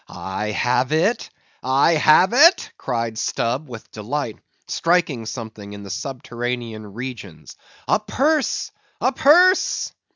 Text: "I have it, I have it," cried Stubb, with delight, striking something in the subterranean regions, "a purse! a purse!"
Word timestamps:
"I 0.09 0.49
have 0.49 0.91
it, 0.93 1.29
I 1.61 1.91
have 1.91 2.33
it," 2.33 2.71
cried 2.75 3.19
Stubb, 3.19 3.69
with 3.69 3.91
delight, 3.91 4.35
striking 4.67 5.27
something 5.27 5.73
in 5.73 5.83
the 5.83 5.91
subterranean 5.91 6.91
regions, 6.95 7.55
"a 7.87 7.99
purse! 7.99 8.71
a 8.99 9.11
purse!" 9.11 9.93